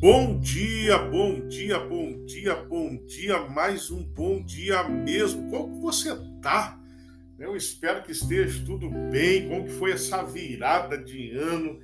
[0.00, 5.50] Bom dia, bom dia, bom dia, bom dia, mais um bom dia mesmo.
[5.50, 6.78] Como você tá?
[7.36, 9.48] Eu espero que esteja tudo bem.
[9.48, 11.80] Como que foi essa virada de ano?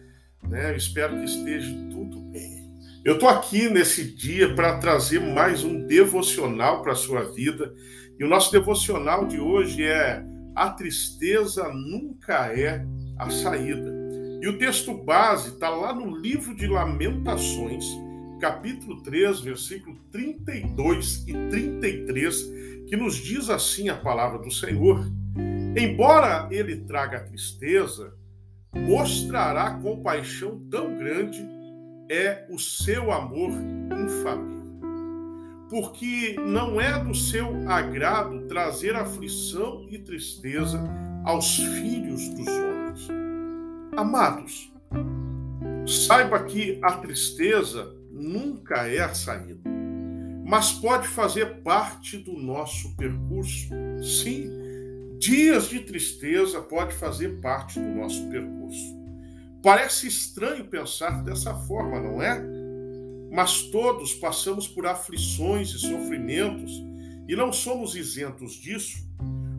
[0.48, 0.70] Né?
[0.70, 2.72] Eu espero que esteja tudo bem.
[3.04, 7.74] Eu tô aqui nesse dia para trazer mais um devocional para a sua vida.
[8.16, 10.24] E o nosso devocional de hoje é
[10.54, 12.86] A tristeza nunca é
[13.18, 13.93] a saída.
[14.44, 17.86] E o texto base está lá no livro de Lamentações,
[18.38, 22.52] capítulo 3, versículo 32 e 33,
[22.86, 25.02] que nos diz assim a palavra do Senhor:
[25.74, 28.12] Embora ele traga tristeza,
[28.70, 31.42] mostrará compaixão tão grande
[32.10, 34.78] é o seu amor infalível.
[35.70, 40.84] Porque não é do seu agrado trazer aflição e tristeza
[41.24, 42.83] aos filhos dos homens.
[43.96, 44.72] Amados,
[45.86, 49.70] saiba que a tristeza nunca é a saída,
[50.44, 53.68] mas pode fazer parte do nosso percurso.
[54.02, 54.50] Sim,
[55.20, 58.98] dias de tristeza pode fazer parte do nosso percurso.
[59.62, 62.42] Parece estranho pensar dessa forma, não é?
[63.30, 66.72] Mas todos passamos por aflições e sofrimentos
[67.28, 68.98] e não somos isentos disso.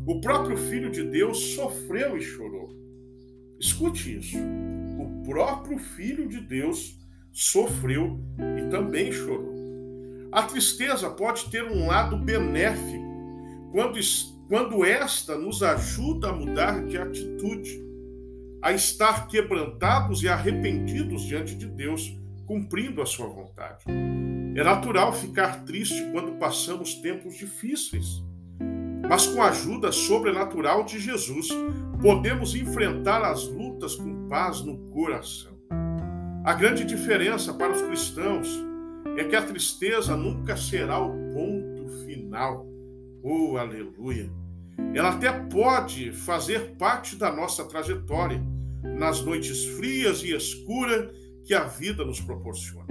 [0.05, 2.84] O próprio Filho de Deus sofreu e chorou.
[3.59, 4.37] Escute isso.
[4.99, 6.97] O próprio Filho de Deus
[7.31, 8.19] sofreu
[8.57, 9.53] e também chorou.
[10.31, 13.05] A tristeza pode ter um lado benéfico
[13.71, 13.99] quando,
[14.47, 17.83] quando esta nos ajuda a mudar de atitude,
[18.61, 23.85] a estar quebrantados e arrependidos diante de Deus, cumprindo a sua vontade.
[24.55, 28.23] É natural ficar triste quando passamos tempos difíceis,
[29.07, 31.49] mas com a ajuda sobrenatural de Jesus,
[32.01, 35.55] podemos enfrentar as lutas com paz no coração.
[36.43, 38.47] A grande diferença para os cristãos
[39.17, 42.67] é que a tristeza nunca será o ponto final.
[43.23, 44.29] Oh, aleluia!
[44.93, 48.41] Ela até pode fazer parte da nossa trajetória
[48.83, 51.09] nas noites frias e escuras
[51.43, 52.85] que a vida nos proporciona.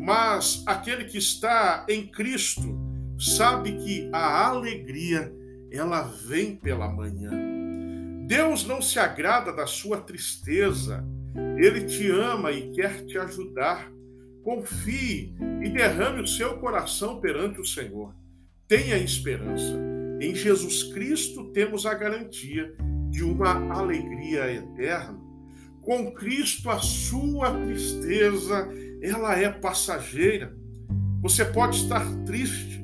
[0.00, 2.78] Mas aquele que está em Cristo
[3.20, 5.32] sabe que a alegria
[5.70, 7.30] ela vem pela manhã.
[8.26, 11.04] Deus não se agrada da sua tristeza,
[11.56, 13.90] ele te ama e quer te ajudar.
[14.42, 18.14] Confie e derrame o seu coração perante o Senhor.
[18.66, 19.78] Tenha esperança.
[20.20, 22.74] Em Jesus Cristo temos a garantia
[23.10, 25.18] de uma alegria eterna.
[25.82, 28.68] Com Cristo a sua tristeza,
[29.02, 30.54] ela é passageira.
[31.20, 32.79] Você pode estar triste,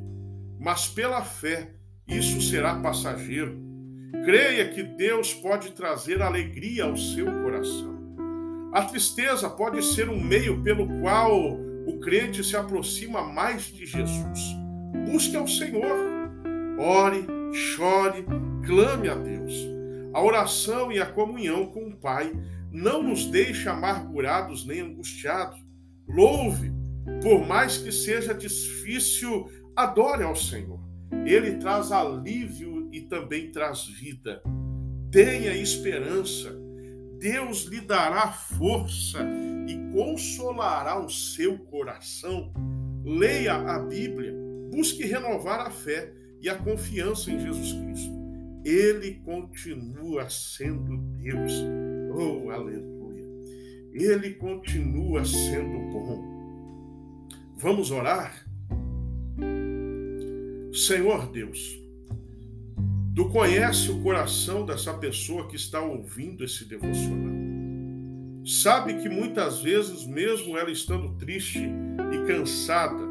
[0.58, 1.70] mas pela fé
[2.06, 3.58] isso será passageiro.
[4.24, 7.96] Creia que Deus pode trazer alegria ao seu coração.
[8.72, 11.52] A tristeza pode ser um meio pelo qual
[11.86, 14.56] o crente se aproxima mais de Jesus.
[15.06, 16.30] Busque ao Senhor,
[16.78, 18.24] ore, chore,
[18.64, 19.54] clame a Deus.
[20.12, 22.32] A oração e a comunhão com o Pai
[22.70, 25.58] não nos deixa amargurados nem angustiados.
[26.08, 26.72] Louve,
[27.22, 30.80] por mais que seja difícil, adore ao Senhor.
[31.24, 34.42] Ele traz alívio e também traz vida.
[35.10, 36.66] Tenha esperança
[37.18, 39.18] Deus lhe dará força
[39.66, 42.52] e consolará o seu coração.
[43.04, 44.34] Leia a Bíblia,
[44.70, 48.12] busque renovar a fé e a confiança em Jesus Cristo.
[48.64, 51.52] Ele continua sendo Deus.
[52.14, 53.24] Oh, aleluia!
[53.92, 57.28] Ele continua sendo bom.
[57.56, 58.45] Vamos orar?
[60.76, 61.80] Senhor Deus,
[63.14, 67.34] Tu conhece o coração dessa pessoa que está ouvindo esse devocional.
[68.44, 71.60] Sabe que muitas vezes, mesmo ela estando triste
[72.12, 73.02] e cansada,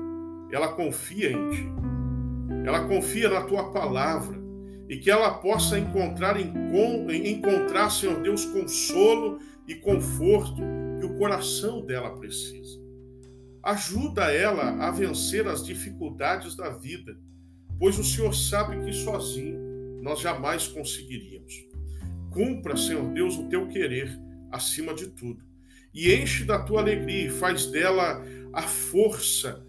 [0.52, 1.66] ela confia em Ti.
[2.68, 4.40] Ela confia na Tua palavra
[4.88, 10.62] e que ela possa encontrar, encontrar, Senhor Deus, consolo e conforto
[11.00, 12.80] que o coração dela precisa.
[13.64, 17.18] Ajuda ela a vencer as dificuldades da vida,
[17.80, 19.60] pois o Senhor sabe que sozinho
[20.02, 21.66] nós jamais conseguiríamos.
[22.30, 24.10] Cumpra, Senhor Deus, o teu querer
[24.52, 25.44] acima de tudo.
[25.94, 28.22] E enche da tua alegria e faz dela
[28.54, 29.66] a força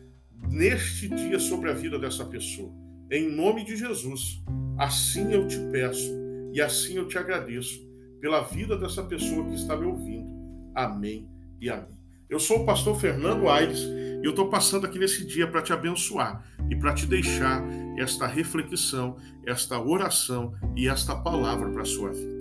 [0.49, 2.73] neste dia sobre a vida dessa pessoa.
[3.11, 4.43] Em nome de Jesus,
[4.77, 6.13] assim eu te peço
[6.53, 7.87] e assim eu te agradeço
[8.21, 10.27] pela vida dessa pessoa que está me ouvindo.
[10.75, 11.29] Amém
[11.61, 11.97] e amém.
[12.29, 13.87] Eu sou o pastor Fernando Aires
[14.27, 17.63] eu estou passando aqui nesse dia para te abençoar e para te deixar
[17.97, 22.36] esta reflexão, esta oração e esta palavra para a sua vida.